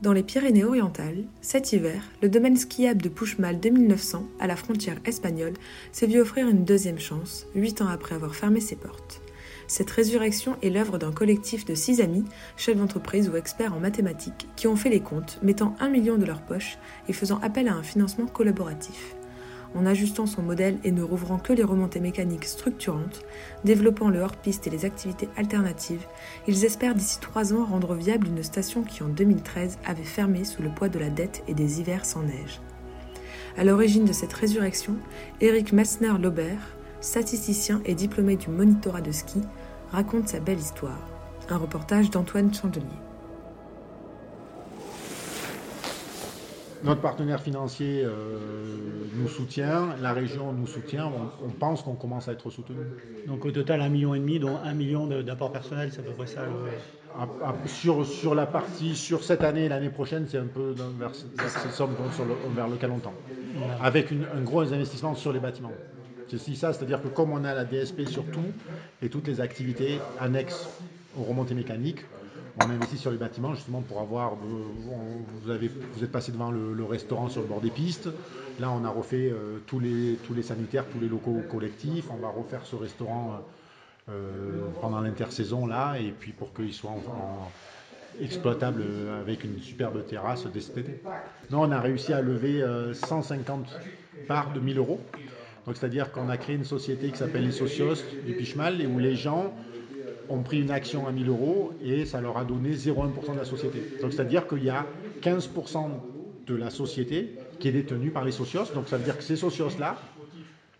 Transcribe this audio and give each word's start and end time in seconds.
Dans 0.00 0.12
les 0.12 0.22
Pyrénées-Orientales, 0.22 1.24
cet 1.40 1.72
hiver, 1.72 2.00
le 2.22 2.28
domaine 2.28 2.56
skiable 2.56 3.02
de 3.02 3.08
Puigmal 3.08 3.58
2900, 3.58 4.28
à 4.38 4.46
la 4.46 4.54
frontière 4.54 4.98
espagnole, 5.04 5.54
s'est 5.90 6.06
vu 6.06 6.20
offrir 6.20 6.46
une 6.46 6.64
deuxième 6.64 7.00
chance, 7.00 7.48
huit 7.56 7.82
ans 7.82 7.88
après 7.88 8.14
avoir 8.14 8.36
fermé 8.36 8.60
ses 8.60 8.76
portes. 8.76 9.20
Cette 9.66 9.90
résurrection 9.90 10.56
est 10.62 10.70
l'œuvre 10.70 10.98
d'un 10.98 11.10
collectif 11.10 11.64
de 11.64 11.74
six 11.74 12.00
amis, 12.00 12.24
chefs 12.56 12.76
d'entreprise 12.76 13.28
ou 13.28 13.34
experts 13.34 13.74
en 13.74 13.80
mathématiques, 13.80 14.46
qui 14.54 14.68
ont 14.68 14.76
fait 14.76 14.88
les 14.88 15.00
comptes, 15.00 15.40
mettant 15.42 15.74
un 15.80 15.88
million 15.88 16.16
de 16.16 16.24
leur 16.24 16.42
poche 16.42 16.78
et 17.08 17.12
faisant 17.12 17.40
appel 17.40 17.66
à 17.66 17.74
un 17.74 17.82
financement 17.82 18.26
collaboratif 18.26 19.17
en 19.78 19.86
ajustant 19.86 20.26
son 20.26 20.42
modèle 20.42 20.78
et 20.82 20.90
ne 20.90 21.02
rouvrant 21.02 21.38
que 21.38 21.52
les 21.52 21.62
remontées 21.62 22.00
mécaniques 22.00 22.46
structurantes, 22.46 23.22
développant 23.64 24.10
le 24.10 24.20
hors-piste 24.20 24.66
et 24.66 24.70
les 24.70 24.84
activités 24.84 25.28
alternatives, 25.36 26.04
ils 26.48 26.64
espèrent 26.64 26.96
d'ici 26.96 27.20
trois 27.20 27.52
ans 27.52 27.64
rendre 27.64 27.94
viable 27.94 28.26
une 28.26 28.42
station 28.42 28.82
qui 28.82 29.04
en 29.04 29.08
2013 29.08 29.78
avait 29.86 30.02
fermé 30.02 30.44
sous 30.44 30.62
le 30.62 30.70
poids 30.70 30.88
de 30.88 30.98
la 30.98 31.10
dette 31.10 31.44
et 31.46 31.54
des 31.54 31.80
hivers 31.80 32.04
sans 32.04 32.22
neige. 32.22 32.60
À 33.56 33.64
l'origine 33.64 34.04
de 34.04 34.12
cette 34.12 34.32
résurrection, 34.32 34.96
Eric 35.40 35.72
Messner-Lobert, 35.72 36.76
statisticien 37.00 37.80
et 37.84 37.94
diplômé 37.94 38.36
du 38.36 38.48
monitorat 38.48 39.00
de 39.00 39.12
ski, 39.12 39.40
raconte 39.92 40.28
sa 40.28 40.40
belle 40.40 40.58
histoire. 40.58 41.08
Un 41.48 41.56
reportage 41.56 42.10
d'Antoine 42.10 42.52
Chandelier. 42.52 43.07
Notre 46.84 47.00
partenaire 47.00 47.40
financier 47.42 48.02
euh, 48.04 48.76
nous 49.16 49.28
soutient, 49.28 49.88
la 50.00 50.12
région 50.12 50.52
nous 50.52 50.66
soutient, 50.68 51.06
on, 51.06 51.46
on 51.46 51.50
pense 51.50 51.82
qu'on 51.82 51.94
commence 51.94 52.28
à 52.28 52.32
être 52.32 52.50
soutenu. 52.50 52.76
Donc 53.26 53.44
au 53.44 53.50
total, 53.50 53.80
un 53.80 53.88
million 53.88 54.14
et 54.14 54.20
demi, 54.20 54.38
dont 54.38 54.56
un 54.64 54.74
million 54.74 55.06
de- 55.06 55.22
d'apport 55.22 55.50
personnel, 55.50 55.90
c'est 55.92 56.00
à 56.00 56.04
peu 56.04 56.12
près 56.12 56.26
ça. 56.26 56.42
le- 56.42 57.68
sur, 57.68 58.06
sur 58.06 58.34
la 58.36 58.46
partie, 58.46 58.94
sur 58.94 59.24
cette 59.24 59.42
année 59.42 59.64
et 59.64 59.68
l'année 59.68 59.88
prochaine, 59.88 60.26
c'est 60.30 60.38
un 60.38 60.44
peu 60.46 60.70
vers, 60.98 61.10
vers 61.36 61.50
cette 61.50 61.72
somme 61.72 61.90
dont- 61.98 62.12
sur 62.12 62.24
le- 62.24 62.34
vers 62.54 62.68
lequel 62.68 62.90
on 62.92 62.98
tend. 62.98 63.14
Avec 63.82 64.10
une- 64.12 64.26
un 64.36 64.42
gros 64.42 64.72
investissement 64.72 65.14
sur 65.16 65.32
les 65.32 65.40
bâtiments. 65.40 65.72
C'est 66.30 66.54
ça, 66.54 66.72
c'est-à-dire 66.72 67.02
que 67.02 67.08
comme 67.08 67.32
on 67.32 67.42
a 67.44 67.54
la 67.54 67.64
DSP 67.64 68.06
sur 68.06 68.22
tout 68.26 68.44
et 69.02 69.08
toutes 69.08 69.26
les 69.26 69.40
activités 69.40 69.98
annexes 70.20 70.68
aux 71.18 71.22
remontées 71.24 71.54
mécaniques, 71.54 72.04
on 72.64 72.70
investit 72.70 72.98
sur 72.98 73.10
les 73.10 73.16
bâtiments 73.16 73.54
justement 73.54 73.82
pour 73.82 74.00
avoir. 74.00 74.34
vous, 74.34 76.02
êtes 76.02 76.12
passé 76.12 76.32
devant 76.32 76.50
le, 76.50 76.84
restaurant 76.84 77.28
sur 77.28 77.42
le 77.42 77.46
bord 77.46 77.60
des 77.60 77.70
pistes. 77.70 78.08
Là, 78.60 78.70
on 78.70 78.84
a 78.84 78.88
refait 78.88 79.30
euh, 79.30 79.58
tous, 79.66 79.78
les, 79.80 80.42
sanitaires, 80.42 80.84
tous 80.86 80.98
les 81.00 81.08
locaux 81.08 81.40
collectifs. 81.48 82.06
On 82.10 82.16
va 82.16 82.28
refaire 82.28 82.64
ce 82.64 82.76
restaurant 82.76 83.34
euh, 84.08 84.10
euh, 84.10 84.68
pendant 84.80 85.00
l'intersaison 85.00 85.66
là, 85.66 85.96
et 85.98 86.10
puis 86.10 86.32
pour 86.32 86.54
qu'il 86.54 86.72
soit 86.72 86.96
exploitable 88.20 88.82
avec 89.20 89.44
une 89.44 89.58
superbe 89.60 90.04
terrasse 90.06 90.46
dès. 90.46 90.60
Non, 91.50 91.62
on 91.62 91.70
a 91.70 91.80
réussi 91.80 92.12
à 92.12 92.22
lever 92.22 92.62
euh, 92.62 92.94
150 92.94 93.68
parts 94.26 94.52
de 94.52 94.60
1000 94.60 94.78
euros. 94.78 95.00
Donc 95.66 95.76
c'est-à-dire 95.76 96.10
qu'on 96.10 96.28
a 96.30 96.36
créé 96.36 96.56
une 96.56 96.64
société 96.64 97.10
qui 97.10 97.18
s'appelle 97.18 97.44
les 97.44 97.52
Socios 97.52 98.02
du 98.24 98.32
Pichmal 98.34 98.80
et 98.80 98.86
où 98.86 98.98
les 98.98 99.14
gens 99.14 99.52
ont 100.30 100.42
pris 100.42 100.60
une 100.60 100.70
action 100.70 101.06
à 101.06 101.12
1000 101.12 101.28
euros 101.28 101.72
et 101.82 102.04
ça 102.04 102.20
leur 102.20 102.36
a 102.38 102.44
donné 102.44 102.72
0,1% 102.74 103.32
de 103.34 103.38
la 103.38 103.44
société. 103.44 103.82
Donc 104.02 104.12
c'est-à-dire 104.12 104.46
qu'il 104.46 104.64
y 104.64 104.70
a 104.70 104.84
15% 105.22 105.88
de 106.46 106.54
la 106.56 106.70
société 106.70 107.34
qui 107.58 107.68
est 107.68 107.72
détenue 107.72 108.10
par 108.10 108.24
les 108.24 108.32
socios. 108.32 108.64
Donc 108.74 108.88
ça 108.88 108.96
veut 108.96 109.04
dire 109.04 109.16
que 109.16 109.22
ces 109.24 109.36
socios-là, 109.36 109.96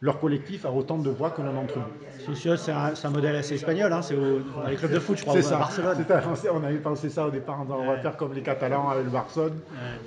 leur 0.01 0.21
collectif 0.21 0.65
a 0.65 0.71
autant 0.73 0.99
de 0.99 1.11
voix 1.11 1.31
que 1.31 1.43
l'un 1.43 1.53
d'entre 1.53 1.77
nous. 1.79 2.25
Socios, 2.35 2.57
c'est 2.57 2.71
un, 2.73 2.95
c'est 2.95 3.07
un 3.07 3.11
modèle 3.11 3.35
assez 3.35 3.55
espagnol, 3.55 3.93
hein, 3.93 4.01
c'est 4.03 4.15
les 4.69 4.77
clubs 4.77 4.93
de 4.93 4.99
foot, 5.01 5.17
je 5.19 5.23
crois, 5.25 5.41
C'est 5.43 5.53
à. 5.55 5.59
Barcelone. 5.59 6.05
On 6.53 6.63
avait 6.65 6.77
pensé 6.79 7.09
ça 7.11 7.27
au 7.27 7.31
départ, 7.31 7.59
on 7.61 7.65
va 7.65 7.77
Ouais. 7.79 8.01
faire 8.01 8.17
comme 8.17 8.33
les 8.35 8.43
Catalans 8.43 8.89
avec 8.91 9.05
le 9.05 9.11
Barcelone. 9.11 9.55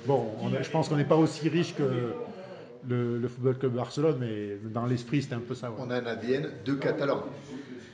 Bon, 0.06 0.28
on 0.40 0.52
a- 0.54 0.62
je 0.62 0.70
pense 0.70 0.88
qu'on 0.88 0.96
n'est 0.96 1.04
pas 1.04 1.16
aussi 1.16 1.48
riche 1.48 1.74
que 1.74 1.82
le, 2.88 3.18
le 3.18 3.28
Football 3.28 3.58
Club 3.58 3.72
Barcelone, 3.72 4.16
mais 4.20 4.56
dans 4.72 4.86
l'esprit, 4.86 5.22
c'était 5.22 5.34
un 5.34 5.40
peu 5.40 5.54
ça. 5.54 5.68
ouais. 5.70 5.76
On 5.78 5.90
a 5.90 5.96
un 6.00 6.06
ADN 6.06 6.48
de 6.64 6.74
Catalan. 6.74 7.22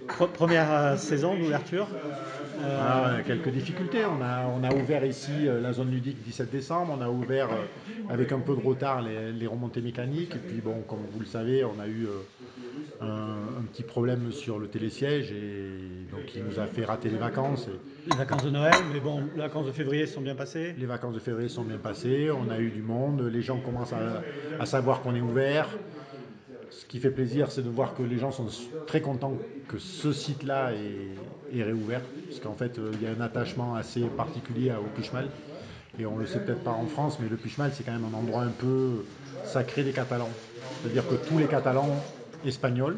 Pre- 0.09 0.29
Première 0.29 0.73
euh, 0.73 0.97
saison 0.97 1.37
d'ouverture. 1.37 1.87
Euh, 1.93 2.79
Ah, 2.81 3.11
quelques 3.25 3.51
difficultés. 3.51 4.01
On 4.05 4.21
a, 4.23 4.47
on 4.49 4.65
a 4.65 4.75
ouvert 4.75 5.05
ici 5.05 5.31
euh, 5.47 5.61
la 5.61 5.73
zone 5.73 5.91
ludique 5.91 6.17
17 6.25 6.51
décembre. 6.51 6.97
On 6.99 7.03
a 7.03 7.09
ouvert 7.09 7.49
euh, 7.51 8.13
avec 8.13 8.33
un 8.33 8.41
peu 8.41 8.57
de 8.57 8.61
retard 8.67 9.01
les, 9.03 9.31
les 9.33 9.47
remontées 9.47 9.81
mécaniques. 9.81 10.35
Et 10.35 10.39
puis, 10.39 10.61
bon, 10.61 10.81
comme 10.89 10.99
vous 11.13 11.21
le 11.21 11.27
savez, 11.27 11.65
on 11.65 11.79
a 11.81 11.87
eu 11.87 12.09
un, 13.01 13.07
un 13.07 13.63
petit 13.73 13.85
problème 13.85 14.33
sur 14.33 14.59
le 14.59 14.67
télésiège 14.67 15.31
et 15.31 15.69
donc 16.11 16.35
il 16.35 16.43
nous 16.45 16.59
a 16.59 16.67
fait 16.67 16.85
rater 16.85 17.11
les 17.11 17.17
vacances. 17.19 17.69
Et 17.69 18.11
les 18.11 18.17
vacances 18.17 18.43
de 18.45 18.51
Noël, 18.51 18.75
mais 18.93 18.99
bon, 19.01 19.23
les 19.37 19.43
vacances 19.43 19.67
de 19.67 19.73
février 19.73 20.07
sont 20.07 20.21
bien 20.21 20.35
passées. 20.35 20.75
les 20.79 20.87
vacances 20.87 21.15
de 21.15 21.21
février 21.21 21.49
sont 21.49 21.63
bien 21.63 21.77
passées. 21.79 22.29
On 22.33 22.51
a 22.51 22.59
eu 22.59 22.71
du 22.71 22.83
monde. 22.83 23.21
Les 23.33 23.43
gens 23.43 23.59
commencent 23.59 23.93
à, 23.93 24.23
à 24.61 24.67
savoir 24.67 25.03
qu'on 25.03 25.15
est 25.15 25.21
ouvert. 25.21 25.69
Ce 26.71 26.85
qui 26.87 26.99
fait 26.99 27.11
plaisir, 27.11 27.51
c'est 27.51 27.63
de 27.63 27.69
voir 27.69 27.95
que 27.95 28.03
les 28.03 28.19
gens 28.19 28.31
sont 28.31 28.47
très 28.87 29.01
contents 29.01 29.35
que 29.69 29.79
ce 29.79 30.13
site-là 30.13 30.73
est, 30.73 31.59
est 31.59 31.63
réouvert. 31.63 32.01
Parce 32.29 32.41
qu'en 32.41 32.55
fait, 32.55 32.79
euh, 32.79 32.91
il 32.95 33.03
y 33.03 33.07
a 33.07 33.11
un 33.17 33.21
attachement 33.21 33.75
assez 33.75 34.03
particulier 34.03 34.73
au 34.73 34.89
Puigmal. 34.95 35.29
Et 35.99 36.07
on 36.07 36.17
ne 36.17 36.21
le 36.21 36.27
sait 36.27 36.39
peut-être 36.39 36.63
pas 36.63 36.71
en 36.71 36.87
France, 36.87 37.19
mais 37.21 37.29
le 37.29 37.37
Puigmal, 37.37 37.73
c'est 37.75 37.85
quand 37.85 37.93
même 37.93 38.07
un 38.13 38.17
endroit 38.17 38.43
un 38.43 38.51
peu 38.51 39.05
sacré 39.45 39.83
des 39.83 39.93
Catalans. 39.93 40.29
C'est-à-dire 40.83 41.09
que 41.09 41.15
tous 41.15 41.39
les 41.39 41.47
Catalans 41.47 41.89
espagnols 42.47 42.97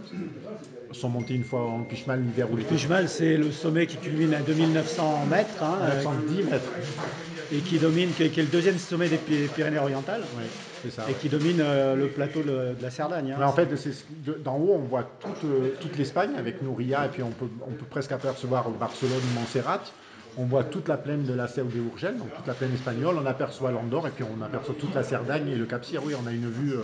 sont 0.92 1.08
montés 1.08 1.34
une 1.34 1.44
fois 1.44 1.62
en 1.62 1.82
Puigmal 1.82 2.22
l'hiver 2.22 2.50
ou 2.52 2.56
l'été. 2.56 2.74
Puigmal, 2.74 3.08
c'est 3.08 3.36
le 3.36 3.50
sommet 3.52 3.86
qui 3.86 3.96
culmine 3.96 4.34
à 4.34 4.40
2900 4.40 5.26
mètres 5.30 5.62
hein, 5.62 5.78
euh, 5.82 5.96
910 6.02 6.42
mètres. 6.44 6.72
Et 7.52 7.58
qui 7.58 7.78
domine, 7.78 8.10
qui 8.12 8.22
est, 8.24 8.28
qui 8.30 8.40
est 8.40 8.44
le 8.44 8.48
deuxième 8.48 8.78
sommet 8.78 9.08
des 9.08 9.16
Py- 9.18 9.48
Pyrénées-Orientales 9.54 10.22
Oui, 10.36 10.44
c'est 10.82 10.90
ça. 10.90 11.06
et 11.10 11.14
qui 11.14 11.28
domine 11.28 11.60
euh, 11.60 11.96
le 11.96 12.08
plateau 12.08 12.42
de, 12.42 12.74
de 12.74 12.82
la 12.82 12.90
Cerdagne. 12.90 13.32
hein. 13.32 13.36
Mais 13.38 13.44
en 13.44 13.52
fait, 13.52 13.68
d'en 14.44 14.56
haut, 14.56 14.74
on 14.76 14.78
voit 14.86 15.08
toute, 15.20 15.44
euh, 15.44 15.74
toute 15.80 15.96
l'Espagne 15.98 16.30
avec 16.38 16.62
Nouria, 16.62 17.06
et 17.06 17.08
puis 17.08 17.22
on 17.22 17.30
peut, 17.30 17.48
on 17.66 17.72
peut 17.72 17.86
presque 17.88 18.12
apercevoir 18.12 18.70
Barcelone, 18.70 19.20
Montserrat. 19.34 19.82
On 20.36 20.44
voit 20.44 20.62
toute 20.62 20.86
la 20.88 20.96
plaine 20.96 21.24
de 21.24 21.34
la 21.34 21.48
Seu 21.48 21.64
de 21.64 21.76
Urgel, 21.78 22.16
donc 22.16 22.32
toute 22.36 22.46
la 22.46 22.54
plaine 22.54 22.72
espagnole. 22.72 23.16
On 23.20 23.26
aperçoit 23.26 23.72
l'Andorre, 23.72 24.06
et 24.06 24.10
puis 24.10 24.24
on 24.24 24.40
aperçoit 24.44 24.76
toute 24.78 24.94
la 24.94 25.02
Cerdagne 25.02 25.48
et 25.48 25.56
le 25.56 25.66
Cap 25.66 25.84
Cyr. 25.84 26.02
Oui, 26.04 26.14
on 26.22 26.26
a 26.28 26.32
une 26.32 26.48
vue 26.48 26.74
euh, 26.74 26.82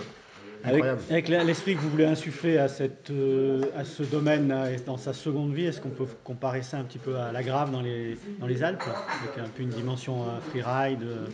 Avec, 0.65 1.29
l'esprit 1.29 1.77
que 1.77 1.81
vous 1.81 1.91
voulez 1.91 2.07
insuffler 2.07 2.59
à, 2.59 2.69
cette, 2.69 3.11
euh, 3.11 3.63
à 3.77 3.85
ce 3.85 4.03
domaine 4.03 4.53
dans 4.85 4.97
sa 4.97 5.13
seconde 5.13 5.55
vie, 5.55 5.67
est-ce 5.67 5.81
qu'on 5.81 5.91
peut 5.91 6.07
comparer 6.25 6.63
ça 6.63 6.79
un 6.79 6.85
petit 6.85 6.99
peu 6.99 7.17
à 7.17 7.33
la 7.33 7.43
Grave 7.43 7.71
dans 7.71 7.83
les, 7.83 8.19
dans 8.41 8.47
les 8.47 8.63
Alpes, 8.63 8.83
avec 8.83 9.39
un 9.47 9.49
peu 9.49 9.63
une 9.63 9.69
dimension 9.71 10.23
euh, 10.23 10.41
freeride 10.51 11.03
euh, 11.03 11.27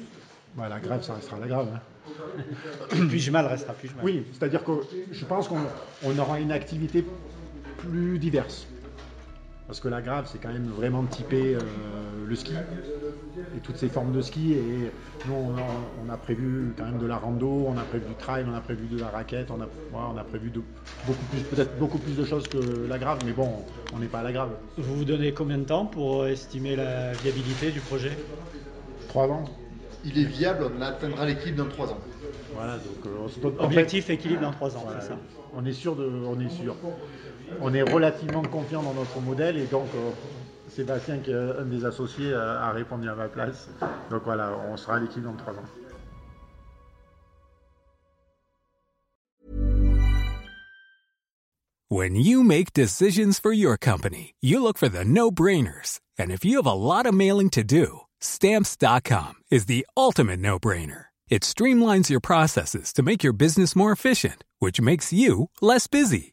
Bah, 0.54 0.68
la 0.68 0.80
grève, 0.80 1.02
ça 1.02 1.14
restera 1.14 1.38
la 1.38 1.46
grève. 1.46 1.68
hein. 1.74 1.80
Puigmal 3.08 3.46
restera 3.46 3.72
Puigmal. 3.72 4.04
Oui, 4.04 4.24
c'est-à-dire 4.32 4.64
que 4.64 4.72
je 5.10 5.24
pense 5.24 5.48
qu'on 5.48 5.60
on 6.04 6.18
aura 6.18 6.38
une 6.40 6.52
activité 6.52 7.04
plus 7.78 8.18
diverse. 8.18 8.66
Parce 9.66 9.80
que 9.80 9.88
la 9.88 10.02
grave, 10.02 10.28
c'est 10.30 10.38
quand 10.38 10.52
même 10.52 10.68
vraiment 10.68 11.04
typé 11.04 11.54
euh, 11.54 11.58
le 12.26 12.36
ski 12.36 12.52
et 13.56 13.60
toutes 13.60 13.76
ces 13.76 13.88
formes 13.88 14.12
de 14.12 14.20
ski. 14.20 14.52
Et 14.52 14.90
nous, 15.26 15.34
on 15.34 15.56
a, 15.56 15.62
on 16.06 16.12
a 16.12 16.16
prévu 16.16 16.72
quand 16.76 16.84
même 16.84 16.98
de 16.98 17.06
la 17.06 17.16
rando, 17.16 17.66
on 17.68 17.76
a 17.76 17.82
prévu 17.82 18.04
du 18.06 18.14
trail, 18.14 18.44
on 18.50 18.54
a 18.54 18.60
prévu 18.60 18.86
de 18.86 18.98
la 18.98 19.08
raquette, 19.08 19.50
on 19.50 19.60
a, 19.60 19.68
on 19.94 20.16
a 20.16 20.24
prévu 20.24 20.50
de, 20.50 20.60
beaucoup 21.06 21.24
plus, 21.26 21.40
peut-être 21.42 21.78
beaucoup 21.78 21.98
plus 21.98 22.16
de 22.16 22.24
choses 22.24 22.48
que 22.48 22.86
la 22.88 22.98
grave. 22.98 23.18
Mais 23.24 23.32
bon, 23.32 23.48
on 23.94 23.98
n'est 23.98 24.06
pas 24.06 24.20
à 24.20 24.22
la 24.22 24.32
grave. 24.32 24.50
Vous 24.78 24.96
vous 24.96 25.04
donnez 25.04 25.32
combien 25.32 25.58
de 25.58 25.64
temps 25.64 25.86
pour 25.86 26.26
estimer 26.26 26.76
la 26.76 27.12
viabilité 27.14 27.70
du 27.70 27.80
projet? 27.80 28.16
Trois 29.08 29.26
ans. 29.28 29.44
il 30.04 30.18
est 30.18 30.24
viable, 30.24 30.70
on 30.76 30.80
atteindra 30.80 31.26
l'équilibre 31.26 31.64
dans 31.64 31.70
3 31.70 31.90
ans. 31.90 31.98
Voilà, 32.54 32.74
donc 32.76 33.06
euh, 33.06 33.10
on 33.24 33.28
se 33.28 33.38
donne- 33.40 33.54
en 33.58 33.64
Objectif 33.64 34.10
équilibre 34.10 34.40
dans 34.42 34.50
3 34.50 34.76
ans, 34.76 34.82
Voilà. 34.84 35.00
c'est 35.00 35.08
ça? 35.08 35.16
On 35.54 35.64
est 35.66 35.72
sûr 35.72 35.96
de, 35.96 36.04
on 36.26 36.40
est 36.40 36.48
sûr. 36.48 36.74
On 37.60 37.74
est 37.74 37.82
relativement 37.82 38.42
confiant 38.42 38.82
dans 38.82 38.94
notre 38.94 39.20
modèle 39.20 39.58
et 39.58 39.66
donc 39.66 39.86
euh, 39.94 40.10
Sébastien, 40.74 41.18
qui 41.18 41.30
est 41.30 41.34
un 41.34 41.64
des 41.64 41.84
associés, 41.84 42.32
euh, 42.32 42.58
a 42.58 42.72
répondu 42.72 43.08
à 43.08 43.14
ma 43.14 43.28
place. 43.28 43.68
Donc 44.10 44.22
voilà, 44.24 44.56
on 44.70 44.76
sera 44.76 44.96
à 44.96 45.00
l'équilibre 45.00 45.32
dans 45.32 45.36
trois 45.36 45.54
ans. 45.54 45.66
When 51.88 52.16
you 52.16 52.42
make 52.42 52.72
decisions 52.72 53.38
for 53.38 53.52
your 53.52 53.76
company, 53.76 54.34
you 54.40 54.62
look 54.62 54.78
for 54.78 54.88
the 54.88 55.04
no-brainers. 55.04 56.00
And 56.18 56.30
if 56.30 56.42
you 56.42 56.56
have 56.56 56.66
a 56.66 56.72
lot 56.72 57.04
of 57.04 57.12
mailing 57.12 57.50
to 57.50 57.62
do, 57.62 58.00
stamps.com 58.18 59.34
is 59.50 59.66
the 59.66 59.86
ultimate 59.94 60.40
no-brainer. 60.40 61.06
It 61.28 61.42
streamlines 61.42 62.08
your 62.08 62.20
processes 62.20 62.94
to 62.94 63.02
make 63.02 63.22
your 63.22 63.34
business 63.34 63.76
more 63.76 63.92
efficient, 63.92 64.42
which 64.58 64.80
makes 64.80 65.12
you 65.12 65.50
less 65.60 65.86
busy. 65.86 66.32